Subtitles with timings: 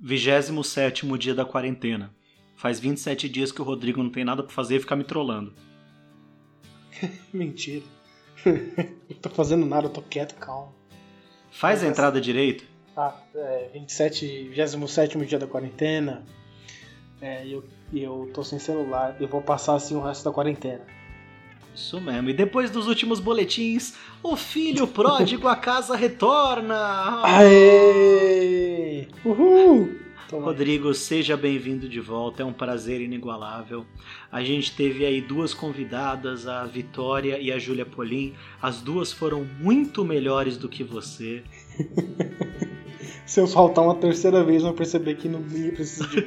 [0.00, 2.14] 27 dia da quarentena.
[2.56, 5.54] Faz 27 dias que o Rodrigo não tem nada pra fazer e fica me trollando.
[7.32, 7.84] Mentira.
[8.44, 10.74] não tô fazendo nada, eu tô quieto, calmo.
[11.50, 12.64] Faz a entrada direito.
[12.96, 16.24] Ah, é, 27, 27 dia da quarentena.
[17.20, 19.16] É, eu, eu tô sem celular.
[19.20, 20.84] Eu vou passar assim o resto da quarentena.
[21.80, 22.28] Isso mesmo.
[22.28, 27.22] E depois dos últimos boletins, o filho pródigo a casa retorna.
[27.24, 29.08] Aê!
[29.24, 29.98] Uhul!
[30.28, 30.44] Toma.
[30.44, 33.84] Rodrigo, seja bem-vindo de volta, é um prazer inigualável.
[34.30, 38.34] A gente teve aí duas convidadas, a Vitória e a Júlia Polim.
[38.62, 41.42] As duas foram muito melhores do que você.
[43.26, 46.26] Se eu faltar uma terceira vez, vão perceber que não precisa de.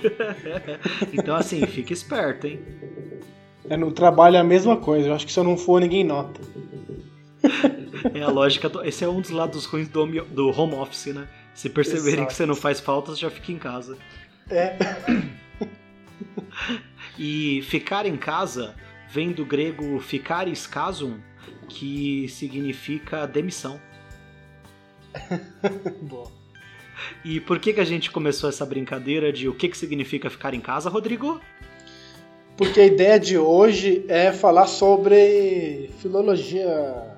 [1.14, 2.60] então, assim, fica esperto, hein?
[3.70, 5.08] É, no trabalho é a mesma coisa.
[5.08, 6.42] Eu acho que se eu não for, ninguém nota.
[8.14, 8.68] É a lógica.
[8.68, 8.84] Do...
[8.84, 11.26] Esse é um dos lados ruins do, do home office, né?
[11.54, 12.28] Se perceberem Exato.
[12.28, 13.98] que você não faz faltas, já fica em casa.
[14.50, 14.78] É.
[17.18, 18.76] E ficar em casa
[19.10, 21.20] vem do grego ficaris casum,
[21.70, 23.80] que significa demissão.
[26.02, 26.32] Boa.
[27.24, 30.54] E por que, que a gente começou essa brincadeira de o que, que significa ficar
[30.54, 31.40] em casa, Rodrigo?
[32.58, 37.16] Porque a ideia de hoje é falar sobre filologia.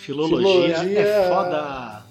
[0.00, 2.06] Filologia, filologia é foda!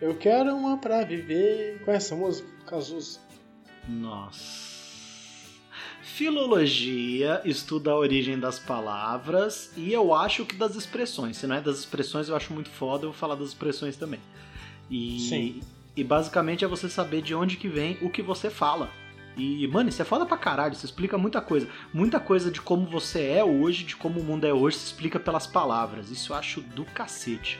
[0.00, 1.82] Eu quero uma pra viver.
[1.86, 2.48] É essa música?
[2.66, 3.18] Cazuza.
[3.88, 4.70] Nossa.
[6.02, 11.36] Filologia estuda a origem das palavras e eu acho que das expressões.
[11.36, 14.20] Se não é das expressões, eu acho muito foda, eu vou falar das expressões também.
[14.90, 15.60] E, Sim.
[15.96, 18.90] e basicamente é você saber de onde que vem o que você fala.
[19.36, 21.68] E, mano, isso é foda pra caralho, isso explica muita coisa.
[21.92, 25.18] Muita coisa de como você é hoje, de como o mundo é hoje, se explica
[25.18, 26.10] pelas palavras.
[26.10, 27.58] Isso eu acho do cacete.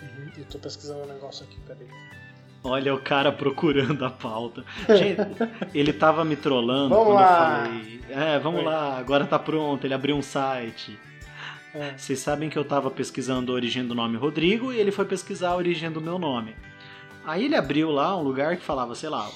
[0.00, 1.88] Uhum, eu tô pesquisando um negócio aqui, peraí.
[2.62, 4.64] Olha o cara procurando a pauta.
[4.88, 5.20] Gente,
[5.74, 7.64] ele tava me trollando vamos quando lá.
[7.64, 8.00] eu falei.
[8.08, 8.66] É, vamos Oi.
[8.66, 10.98] lá, agora tá pronto, ele abriu um site.
[11.74, 11.96] É.
[11.96, 15.50] Vocês sabem que eu tava pesquisando a origem do nome Rodrigo e ele foi pesquisar
[15.50, 16.56] a origem do meu nome.
[17.28, 19.30] Aí ele abriu lá um lugar que falava, sei lá,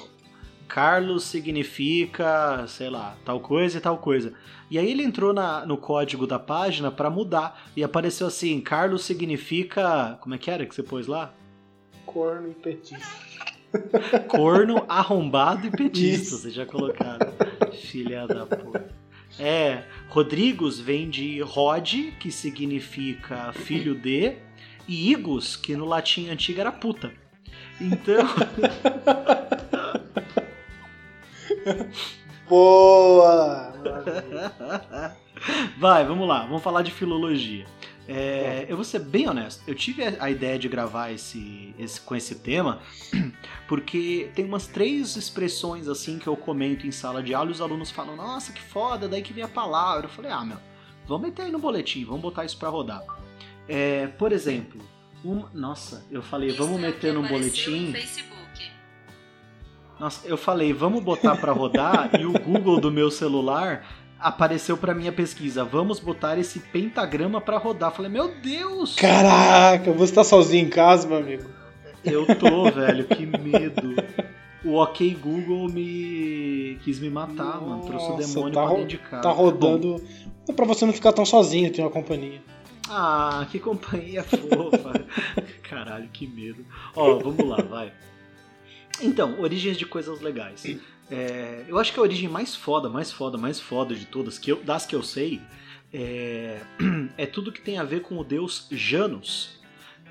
[0.66, 4.32] Carlos significa, sei lá, tal coisa e tal coisa.
[4.70, 9.04] E aí ele entrou na, no código da página para mudar e apareceu assim: Carlos
[9.04, 10.16] significa.
[10.20, 11.34] Como é que era que você pôs lá?
[12.06, 13.32] Corno e petista.
[14.28, 17.32] Corno, arrombado e petista, você já colocaram.
[17.72, 18.90] Filha da puta.
[19.38, 24.36] É, Rodrigos vem de Rod, que significa filho de,
[24.86, 27.21] e Igos, que no latim antigo era puta.
[27.82, 28.24] Então.
[32.48, 33.72] Boa!
[35.78, 37.66] Vai, vamos lá, vamos falar de filologia.
[38.06, 42.16] É, eu vou ser bem honesto, eu tive a ideia de gravar esse, esse, com
[42.16, 42.80] esse tema
[43.68, 47.60] porque tem umas três expressões assim que eu comento em sala de aula e os
[47.60, 50.06] alunos falam, nossa, que foda, daí que vem a palavra.
[50.06, 50.58] Eu falei, ah, meu,
[51.06, 53.02] vamos meter aí no boletim, vamos botar isso pra rodar.
[53.68, 54.80] É, por exemplo,
[55.24, 55.48] uma...
[55.54, 57.92] Nossa, eu falei, vamos meter no boletim.
[57.92, 57.98] No
[60.00, 63.86] Nossa, eu falei, vamos botar para rodar e o Google do meu celular
[64.18, 65.64] apareceu para minha pesquisa.
[65.64, 67.92] Vamos botar esse pentagrama para rodar.
[67.92, 68.96] falei, meu Deus!
[68.96, 71.44] Caraca, você tá sozinho em casa, meu amigo?
[72.04, 73.94] Eu tô, velho, que medo.
[74.64, 77.82] O OK Google me quis me matar, Nossa, mano.
[77.82, 79.22] Trouxe o demônio tá pra dentro de casa.
[79.22, 79.96] Tá rodando.
[79.98, 80.00] Bom,
[80.48, 82.40] é pra você não ficar tão sozinho, tem uma companhia.
[82.94, 85.06] Ah, que companhia fofa.
[85.62, 86.62] Caralho, que medo.
[86.94, 87.90] Ó, vamos lá, vai.
[89.00, 90.62] Então, origens de coisas legais.
[91.10, 94.52] É, eu acho que a origem mais foda, mais foda, mais foda de todas, que
[94.52, 95.40] eu, das que eu sei,
[95.90, 96.60] é,
[97.16, 99.58] é tudo que tem a ver com o deus Janus.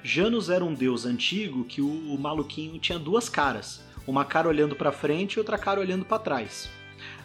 [0.03, 3.85] Janus era um deus antigo que o, o maluquinho tinha duas caras.
[4.07, 6.67] Uma cara olhando para frente e outra cara olhando para trás.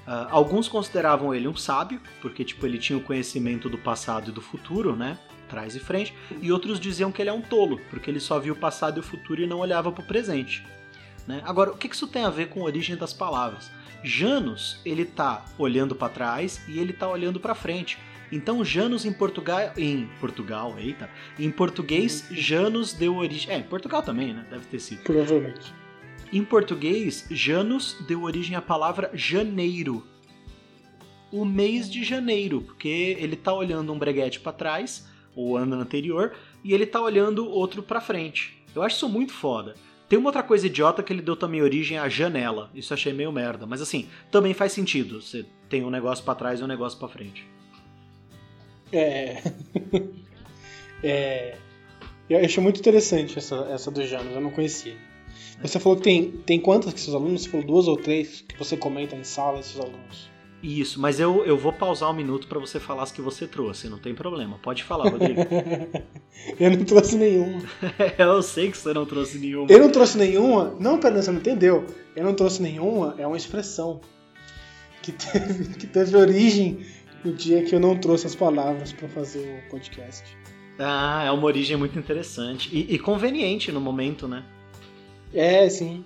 [0.07, 4.33] Uh, alguns consideravam ele um sábio, porque tipo ele tinha o conhecimento do passado e
[4.33, 5.19] do futuro, né?
[5.47, 8.53] Trás e frente, e outros diziam que ele é um tolo, porque ele só via
[8.53, 10.65] o passado e o futuro e não olhava para o presente.
[11.27, 11.43] Né?
[11.45, 13.71] Agora, o que isso tem a ver com a origem das palavras?
[14.03, 17.99] Janus, ele tá olhando para trás e ele tá olhando para frente.
[18.31, 21.09] Então, Janus em Portugal, em Portugal, eita,
[21.39, 24.47] em português, Janus deu origem, é, em Portugal também, né?
[24.51, 25.03] Deve ter sido.
[25.03, 25.73] Provavelmente.
[26.33, 30.05] Em português, Janus deu origem à palavra janeiro.
[31.31, 36.33] O mês de janeiro, porque ele tá olhando um breguete para trás o ano anterior,
[36.65, 38.57] e ele tá olhando outro para frente.
[38.75, 39.75] Eu acho isso muito foda.
[40.09, 42.71] Tem uma outra coisa idiota que ele deu também origem à janela.
[42.75, 45.21] Isso achei meio merda, mas assim, também faz sentido.
[45.21, 47.47] Você tem um negócio para trás e um negócio para frente.
[48.93, 49.43] É.
[51.03, 51.57] é.
[52.31, 54.97] Eu achei muito interessante essa, essa do Janus, eu não conhecia.
[55.61, 57.43] Você falou que tem, tem quantas que seus alunos?
[57.43, 60.31] Você falou duas ou três que você comenta em sala seus alunos.
[60.63, 63.89] Isso, mas eu, eu vou pausar um minuto para você falar as que você trouxe,
[63.89, 64.59] não tem problema.
[64.63, 65.43] Pode falar, Rodrigo.
[66.59, 67.63] eu não trouxe nenhuma.
[68.19, 69.71] eu sei que você não trouxe nenhuma.
[69.71, 70.75] Eu não trouxe nenhuma?
[70.81, 71.87] Não, pera, você não entendeu.
[72.15, 74.01] Eu não trouxe nenhuma é uma expressão
[75.03, 76.81] que teve, que teve origem
[77.25, 80.37] no dia que eu não trouxe as palavras para fazer o podcast.
[80.79, 84.45] Ah, é uma origem muito interessante e, e conveniente no momento, né?
[85.33, 86.05] É, sim.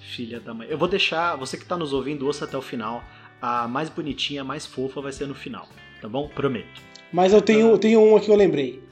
[0.00, 0.68] Filha da mãe.
[0.68, 3.02] Eu vou deixar, você que está nos ouvindo, ouça até o final.
[3.42, 5.68] A mais bonitinha, a mais fofa vai ser no final,
[6.00, 6.28] tá bom?
[6.28, 6.80] Prometo.
[7.12, 8.82] Mas eu tenho, tenho uma que eu lembrei.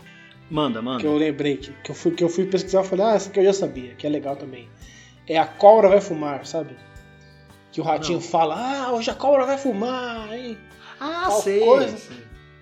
[0.51, 1.01] Manda, manda.
[1.01, 3.31] Que eu lembrei, que, que, eu, fui, que eu fui pesquisar e falei, ah, essa
[3.31, 4.69] que eu já sabia, que é legal também.
[5.27, 6.75] É a cobra vai fumar, sabe?
[7.71, 8.27] Que o ratinho Não.
[8.27, 10.59] fala, ah, hoje a cobra vai fumar, hein?
[10.99, 12.17] Ah, tal sei, coisa, sei.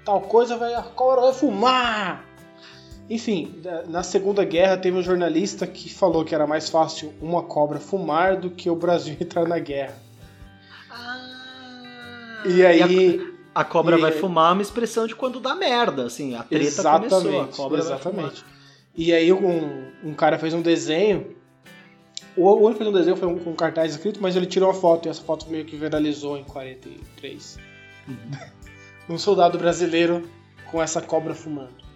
[0.05, 2.25] Tal coisa vai, a cobra vai fumar.
[3.09, 7.81] Enfim, na Segunda Guerra teve um jornalista que falou que era mais fácil uma cobra
[7.81, 10.08] fumar do que o Brasil entrar na guerra.
[12.49, 12.81] E aí.
[12.81, 16.35] E a, a, cobra e, vai fumar é uma expressão de quando dá merda, assim,
[16.35, 18.45] a treta exatamente, começou, a cobra exatamente.
[18.95, 21.37] E aí um, um cara fez um desenho.
[22.37, 24.75] O único que fez um desenho foi um, um cartaz escrito, mas ele tirou uma
[24.75, 27.59] foto e essa foto meio que viralizou em 43.
[28.09, 28.17] Uhum.
[29.15, 30.29] um soldado brasileiro
[30.71, 31.89] com essa cobra fumando.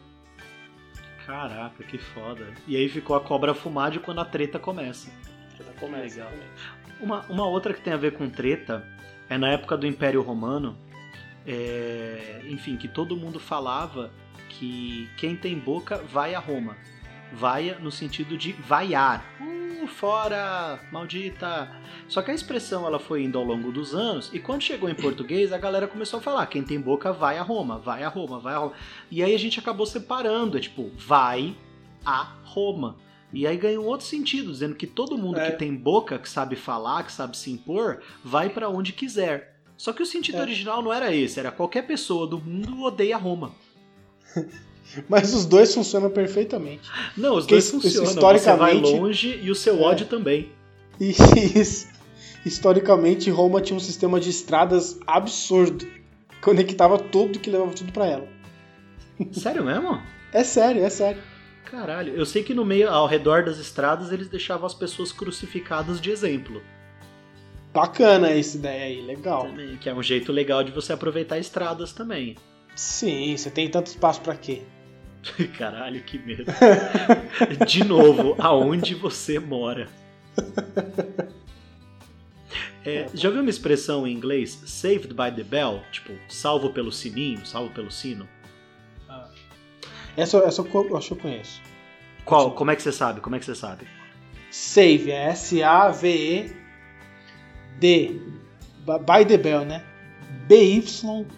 [1.27, 2.45] Caraca, que foda.
[2.67, 5.09] E aí ficou a cobra fumar de quando a treta começa.
[5.53, 6.33] A treta começa, legal.
[7.01, 8.87] Uma, uma outra que tem a ver com treta
[9.29, 10.77] é na época do Império Romano.
[11.47, 14.11] É, enfim, que todo mundo falava
[14.49, 16.77] que quem tem boca vai a Roma.
[17.33, 19.25] Vaia no sentido de vaiar.
[19.41, 21.71] Uh, fora, maldita.
[22.09, 24.95] Só que a expressão ela foi indo ao longo dos anos e quando chegou em
[24.95, 28.39] português a galera começou a falar: quem tem boca vai a Roma, vai a Roma,
[28.39, 28.75] vai a Roma.
[29.11, 31.57] E aí a gente acabou separando, é tipo, vai
[32.05, 32.97] a Roma.
[33.33, 35.51] E aí ganhou outro sentido, dizendo que todo mundo é.
[35.51, 39.57] que tem boca, que sabe falar, que sabe se impor, vai para onde quiser.
[39.77, 40.43] Só que o sentido é.
[40.43, 43.53] original não era esse, era qualquer pessoa do mundo odeia Roma.
[45.09, 46.89] Mas os dois funcionam perfeitamente.
[47.17, 48.11] Não, os dois funcionam.
[48.11, 50.51] Historicamente, Você vai longe e o seu é, ódio também.
[51.01, 51.89] Isso.
[52.45, 55.87] Historicamente, Roma tinha um sistema de estradas absurdo.
[56.43, 58.29] Conectava tudo que levava tudo para ela.
[59.33, 60.01] Sério mesmo?
[60.33, 61.23] É sério, é sério.
[61.65, 66.01] Caralho, eu sei que no meio, ao redor das estradas, eles deixavam as pessoas crucificadas
[66.01, 66.63] de exemplo.
[67.73, 69.47] Bacana essa ideia aí, legal.
[69.47, 72.37] Também, que é um jeito legal de você aproveitar estradas também.
[72.77, 74.63] Sim, você tem tanto espaço para quê?
[75.57, 76.45] Caralho, que medo.
[77.67, 79.89] De novo, aonde você mora?
[82.85, 85.83] É, já viu uma expressão em inglês, saved by the bell?
[85.93, 88.29] Tipo, salvo pelo sininho, salvo pelo sino?
[90.17, 91.61] Essa, essa eu acho que eu conheço.
[92.25, 92.53] Qual?
[92.53, 93.21] Como é que você sabe?
[93.21, 93.87] Como é que você sabe?
[94.51, 96.53] Save, é S-A-V-E-D.
[98.85, 99.83] By the bell, né?
[100.47, 101.33] B-Y-T-H-E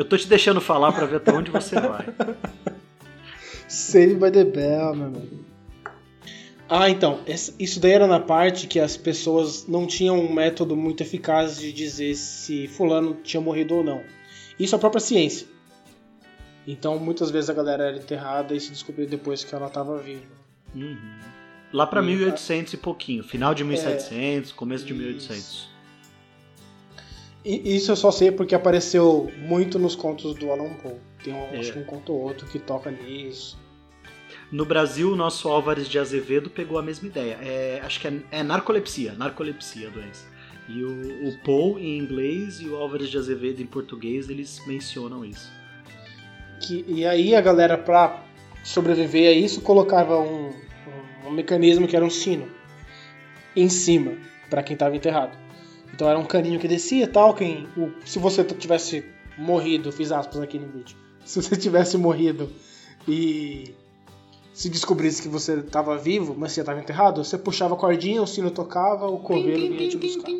[0.00, 2.06] eu tô te deixando falar para ver até onde você vai.
[3.68, 5.44] Save by the bell, meu amigo.
[6.66, 11.02] Ah, então, isso daí era na parte que as pessoas não tinham um método muito
[11.02, 14.02] eficaz de dizer se fulano tinha morrido ou não.
[14.60, 15.46] Isso é a própria ciência.
[16.66, 20.22] Então, muitas vezes a galera era enterrada e se descobriu depois que ela estava viva.
[20.74, 21.18] Uhum.
[21.72, 25.68] Lá para 1800 e pouquinho, final de 1700, é, começo de 1800.
[27.42, 30.96] Isso eu só sei porque apareceu muito nos contos do Alan Poe.
[31.24, 31.58] Tem um, é.
[31.58, 33.58] acho que um conto ou outro que toca nisso.
[34.52, 37.38] No Brasil, o nosso Álvares de Azevedo pegou a mesma ideia.
[37.40, 40.26] É, acho que é, é, narcolepsia, narcolepsia a doença.
[40.72, 45.24] E o, o Poe em inglês e o Álvares de Azevedo em português, eles mencionam
[45.24, 45.50] isso.
[46.60, 48.22] Que, e aí a galera, pra
[48.62, 52.46] sobreviver a isso, colocava um, um, um mecanismo que era um sino
[53.56, 54.16] em cima,
[54.48, 55.36] para quem estava enterrado.
[55.92, 57.34] Então era um caninho que descia tal.
[57.34, 59.04] Quem, o, se você tivesse
[59.36, 60.96] morrido, fiz aspas aqui no vídeo.
[61.24, 62.50] Se você tivesse morrido
[63.06, 63.74] e
[64.52, 68.26] se descobrisse que você estava vivo, mas você estava enterrado, você puxava a cordinha, o
[68.26, 70.30] sino tocava, o coveiro vinha te buscar.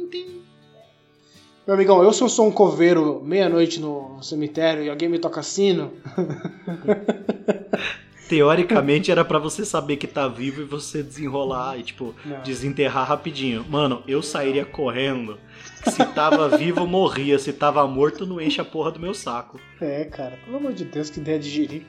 [1.66, 5.42] Meu amigão, eu se eu sou um coveiro meia-noite no cemitério e alguém me toca
[5.42, 5.92] sino.
[8.30, 12.40] teoricamente era para você saber que tá vivo e você desenrolar e, tipo, não.
[12.42, 13.66] desenterrar rapidinho.
[13.68, 15.36] Mano, eu sairia correndo.
[15.84, 17.40] Se tava vivo, morria.
[17.40, 19.58] Se tava morto, não enche a porra do meu saco.
[19.80, 21.84] É, cara, pelo amor de Deus, que ideia de girir.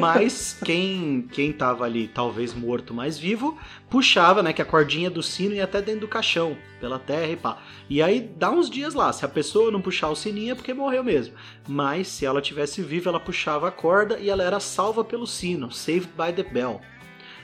[0.00, 5.22] Mas quem quem tava ali, talvez morto, mas vivo, puxava, né, que a cordinha do
[5.22, 7.58] sino ia até dentro do caixão, pela terra e pá.
[7.88, 10.74] E aí dá uns dias lá, se a pessoa não puxar o sininho é porque
[10.74, 11.34] morreu mesmo.
[11.68, 15.70] Mas se ela tivesse viva, ela puxava a corda e ela era salva pelo sino,
[15.70, 16.80] saved by the bell.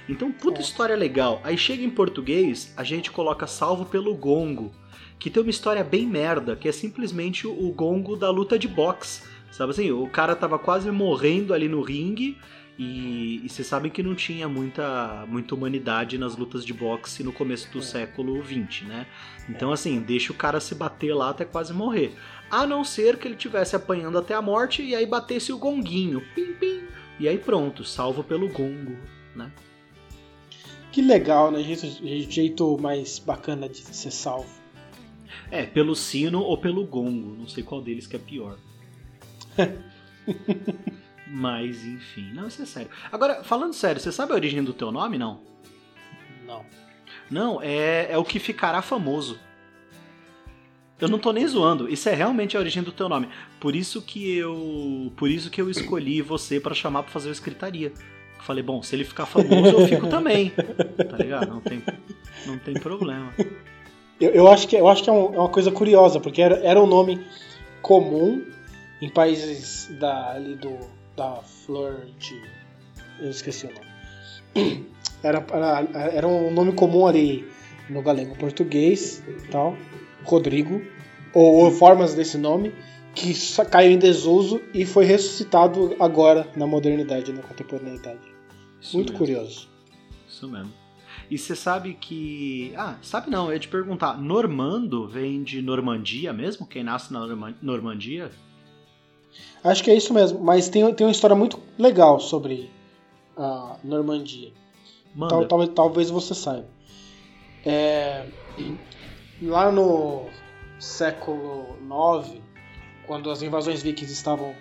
[0.08, 1.40] Então, puta história legal.
[1.42, 4.72] Aí chega em português, a gente coloca salvo pelo gongo,
[5.18, 9.22] que tem uma história bem merda, que é simplesmente o gongo da luta de boxe.
[9.56, 12.36] Sabe assim, o cara tava quase morrendo ali no ringue
[12.78, 17.32] e, e vocês sabem que não tinha muita, muita humanidade nas lutas de boxe no
[17.32, 17.82] começo do é.
[17.82, 19.06] século XX, né?
[19.48, 22.14] Então, assim, deixa o cara se bater lá até quase morrer.
[22.50, 26.22] A não ser que ele tivesse apanhando até a morte e aí batesse o gonguinho.
[26.34, 26.82] Pim, pim.
[27.18, 28.94] E aí pronto, salvo pelo gongo,
[29.34, 29.50] né?
[30.92, 31.62] Que legal, né?
[31.62, 31.86] Jeito,
[32.30, 34.50] jeito mais bacana de ser salvo.
[35.50, 37.36] É, pelo sino ou pelo gongo.
[37.38, 38.58] Não sei qual deles que é pior.
[41.26, 42.32] Mas, enfim.
[42.32, 42.90] Não, isso é sério.
[43.10, 45.40] Agora, falando sério, você sabe a origem do teu nome, não?
[46.46, 46.64] Não.
[47.30, 49.38] Não, é, é o que ficará famoso.
[50.98, 53.28] Eu não tô nem zoando, isso é realmente a origem do teu nome.
[53.60, 57.32] Por isso que eu, por isso que eu escolhi você para chamar para fazer a
[57.32, 57.92] escritaria.
[58.40, 60.50] Falei, bom, se ele ficar famoso, eu fico também.
[60.50, 61.48] Tá ligado?
[61.48, 61.82] Não tem,
[62.46, 63.34] não tem problema.
[64.18, 66.56] Eu, eu acho que, eu acho que é, um, é uma coisa curiosa, porque era,
[66.64, 67.26] era um nome
[67.82, 68.42] comum
[69.00, 70.78] em países da, ali do,
[71.16, 72.40] da flor de.
[73.20, 74.86] Eu esqueci o nome.
[75.22, 77.48] Era, era, era um nome comum ali
[77.88, 79.76] no galego português tal.
[80.22, 80.82] Rodrigo.
[81.32, 82.72] Ou, ou formas desse nome
[83.14, 83.34] que
[83.70, 88.20] caiu em desuso e foi ressuscitado agora na modernidade, na contemporaneidade.
[88.80, 89.26] Isso Muito mesmo.
[89.26, 89.68] curioso.
[90.28, 90.72] Isso mesmo.
[91.30, 92.72] E você sabe que.
[92.76, 94.20] Ah, sabe não, eu ia te perguntar.
[94.20, 96.66] Normando vem de Normandia mesmo?
[96.66, 97.26] Quem nasce na
[97.62, 98.30] Normandia?
[99.62, 102.70] Acho que é isso mesmo, mas tem, tem uma história muito legal sobre
[103.36, 104.52] a Normandia.
[105.28, 106.66] Tal, tal, talvez você saiba.
[107.64, 108.26] É,
[109.42, 110.26] lá no
[110.78, 112.40] século IX,
[113.06, 114.54] quando as invasões vikings estavam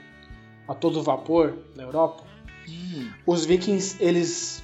[0.68, 2.24] a todo vapor na Europa,
[2.68, 3.12] hum.
[3.28, 4.64] os vikings, eles,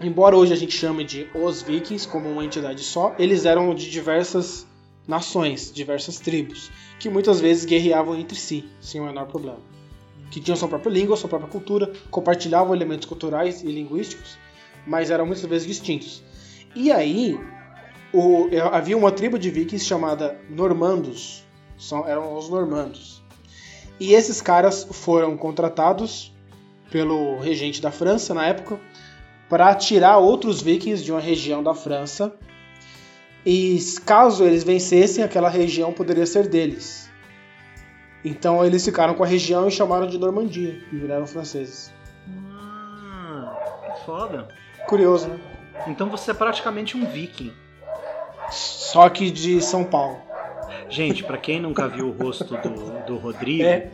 [0.00, 3.90] embora hoje a gente chame de os vikings como uma entidade só, eles eram de
[3.90, 4.66] diversas
[5.06, 9.60] nações, diversas tribos, que muitas vezes guerreavam entre si, sem o menor problema.
[10.30, 14.36] Que tinham sua própria língua, sua própria cultura, compartilhavam elementos culturais e linguísticos,
[14.86, 16.22] mas eram muitas vezes distintos.
[16.74, 17.38] E aí,
[18.12, 21.44] o, havia uma tribo de vikings chamada Normandos,
[21.78, 23.22] são, eram os normandos.
[23.98, 26.34] E esses caras foram contratados
[26.90, 28.78] pelo regente da França na época
[29.48, 32.34] para tirar outros vikings de uma região da França.
[33.46, 37.08] E caso eles vencessem, aquela região poderia ser deles.
[38.24, 41.94] Então eles ficaram com a região e chamaram de Normandia e viraram franceses.
[42.50, 44.48] Ah, que foda.
[44.88, 45.38] Curioso, né?
[45.86, 47.52] Então você é praticamente um viking.
[48.50, 50.20] Só que de São Paulo.
[50.88, 53.90] Gente, para quem nunca viu o rosto do, do Rodrigo, é.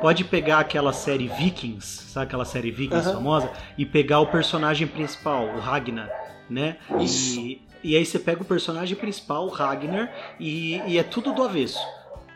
[0.00, 3.14] pode pegar aquela série Vikings, sabe aquela série Vikings uhum.
[3.14, 6.10] famosa, e pegar o personagem principal, o Ragnar,
[6.48, 6.78] né?
[6.98, 7.38] Isso.
[7.40, 11.42] E, e aí você pega o personagem principal, o Ragnar, e, e é tudo do
[11.42, 11.80] avesso.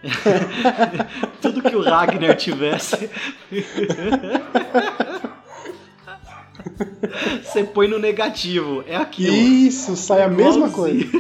[1.41, 3.11] tudo que o Ragnar tivesse.
[7.43, 9.35] Você põe no negativo, é aquilo.
[9.35, 11.05] Isso, sai a mesma coisa.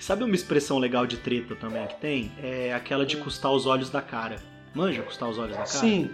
[0.00, 2.32] Sabe uma expressão legal de treta também que tem?
[2.42, 4.36] É aquela de custar os olhos da cara.
[4.74, 5.68] Manja custar os olhos da cara?
[5.68, 6.10] Sim.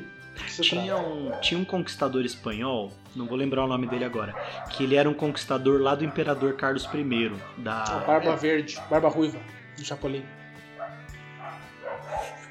[0.60, 4.34] Tinha um, tinha um conquistador espanhol, não vou lembrar o nome dele agora,
[4.70, 7.32] que ele era um conquistador lá do Imperador Carlos I.
[7.58, 7.82] Da...
[7.82, 9.38] A barba verde, barba ruiva,
[9.76, 10.22] do Chapolin.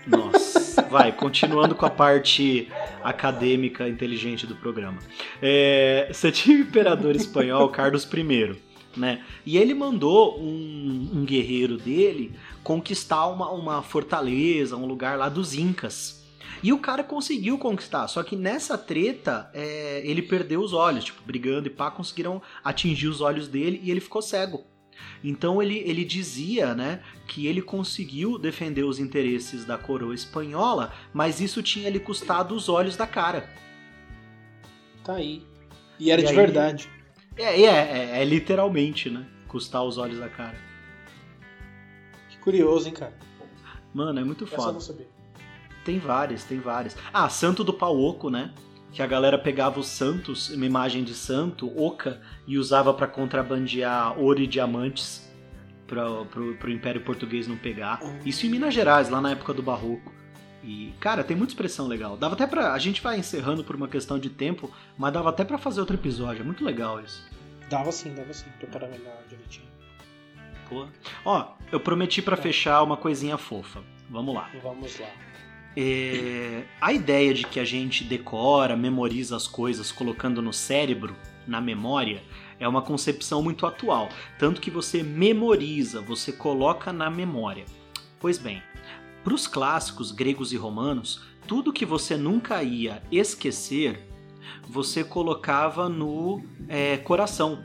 [0.06, 2.72] Nossa, vai, continuando com a parte
[3.04, 5.00] acadêmica inteligente do programa.
[5.42, 8.58] É, você tinha o imperador espanhol Carlos I
[8.98, 9.24] né?
[9.46, 15.54] E ele mandou um, um guerreiro dele conquistar uma, uma fortaleza, um lugar lá dos
[15.54, 16.17] Incas.
[16.64, 21.22] E o cara conseguiu conquistar, só que nessa treta é, ele perdeu os olhos, tipo,
[21.24, 24.66] brigando e pá, conseguiram atingir os olhos dele e ele ficou cego.
[25.24, 31.40] Então ele, ele dizia né, que ele conseguiu defender os interesses da coroa espanhola, mas
[31.40, 33.50] isso tinha lhe custado os olhos da cara.
[35.04, 35.44] Tá aí.
[36.00, 36.90] E era e de aí, verdade.
[37.38, 39.26] É, é, é, é, literalmente, né?
[39.48, 40.58] Custar os olhos da cara.
[42.30, 43.14] Que curioso, hein, cara?
[43.94, 44.70] Mano, é muito Essa foda.
[44.70, 45.17] Eu não sabia.
[45.88, 46.98] Tem várias, tem várias.
[47.14, 48.52] Ah, Santo do Pau Oco, né?
[48.92, 54.20] Que a galera pegava os santos, uma imagem de santo, oca, e usava para contrabandear
[54.20, 55.32] ouro e diamantes
[55.88, 58.02] para pro, pro Império Português não pegar.
[58.26, 60.12] Isso em Minas Gerais, lá na época do Barroco.
[60.62, 62.18] E, cara, tem muita expressão legal.
[62.18, 62.74] Dava até pra.
[62.74, 65.96] A gente vai encerrando por uma questão de tempo, mas dava até para fazer outro
[65.96, 66.42] episódio.
[66.42, 67.26] É muito legal isso.
[67.70, 68.50] Dava sim, dava sim.
[68.60, 69.68] Preparar melhor direitinho.
[70.68, 70.86] Pô.
[71.24, 72.42] Ó, eu prometi para é.
[72.42, 73.82] fechar uma coisinha fofa.
[74.10, 74.50] Vamos lá.
[74.62, 75.08] Vamos lá.
[75.80, 81.16] É, a ideia de que a gente decora, memoriza as coisas colocando no cérebro,
[81.46, 82.24] na memória,
[82.60, 84.10] é uma concepção muito atual.
[84.40, 87.64] Tanto que você memoriza, você coloca na memória.
[88.20, 88.64] Pois bem,
[89.24, 94.00] para os clássicos gregos e romanos, tudo que você nunca ia esquecer,
[94.68, 97.64] você colocava no é, coração.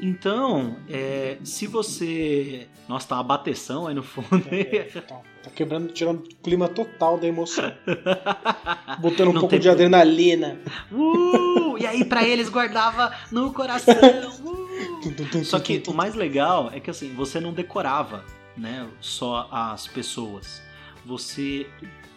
[0.00, 2.68] Então, é, se você.
[2.88, 4.46] Nossa, tá uma bateção aí no fundo.
[4.52, 7.72] É, tá, tá, quebrando, tirando o clima total da emoção.
[9.00, 10.58] Botando um Não pouco tem- de adrenalina.
[10.92, 11.76] Uh!
[11.78, 13.94] E aí, pra eles, guardava no coração.
[14.44, 15.44] Uh!
[15.44, 18.24] Só que o mais legal é que assim, você não decorava,
[18.56, 20.62] né, só as pessoas.
[21.04, 21.66] Você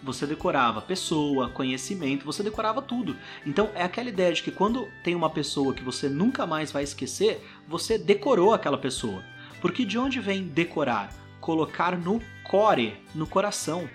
[0.03, 3.15] você decorava pessoa, conhecimento, você decorava tudo.
[3.45, 6.83] Então é aquela ideia de que quando tem uma pessoa que você nunca mais vai
[6.83, 9.23] esquecer, você decorou aquela pessoa.
[9.61, 11.09] Porque de onde vem decorar?
[11.41, 13.89] Colocar no core, no coração.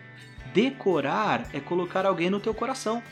[0.52, 3.02] Decorar é colocar alguém no teu coração.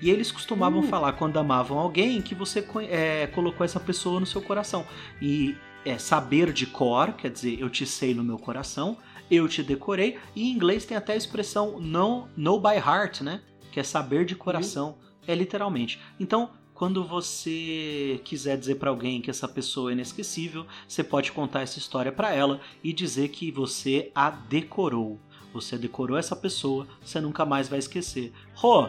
[0.00, 0.84] E eles costumavam Uh.
[0.84, 4.84] falar quando amavam alguém que você é, colocou essa pessoa no seu coração.
[5.20, 8.96] E é saber de cor, quer dizer, eu te sei no meu coração,
[9.30, 10.18] eu te decorei.
[10.34, 13.40] E em inglês tem até a expressão know, know by heart, né?
[13.70, 14.96] Que é saber de coração.
[15.26, 16.00] É literalmente.
[16.18, 16.50] Então,
[16.82, 21.78] quando você quiser dizer pra alguém que essa pessoa é inesquecível, você pode contar essa
[21.78, 25.16] história pra ela e dizer que você a decorou.
[25.54, 28.32] Você decorou essa pessoa, você nunca mais vai esquecer.
[28.52, 28.88] Rô,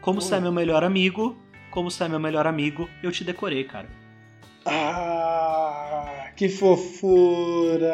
[0.00, 0.40] como você é Hum.
[0.40, 1.36] meu melhor amigo,
[1.70, 3.90] como você é meu melhor amigo, eu te decorei, cara.
[4.64, 7.92] Ah, que fofura!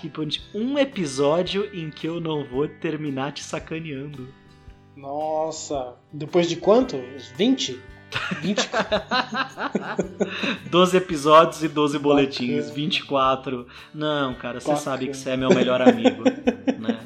[0.00, 0.42] Que bonito.
[0.52, 4.34] Um episódio em que eu não vou terminar te sacaneando.
[4.96, 6.96] Nossa, depois de quanto?
[6.96, 7.92] Uns 20?
[8.40, 8.68] 20?
[10.70, 12.74] 12 episódios e 12 boletins, Bacana.
[12.74, 13.66] 24.
[13.94, 16.24] Não, cara, você sabe que você é meu melhor amigo,
[16.78, 16.98] né?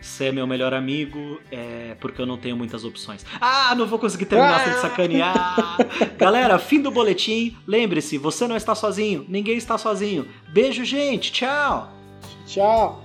[0.00, 3.24] Você é meu melhor amigo, é porque eu não tenho muitas opções.
[3.40, 5.76] Ah, não vou conseguir terminar sem te sacanear.
[6.16, 7.56] Galera, fim do boletim.
[7.66, 10.26] Lembre-se, você não está sozinho, ninguém está sozinho.
[10.48, 11.30] Beijo, gente.
[11.30, 11.92] Tchau.
[12.46, 13.04] Tchau!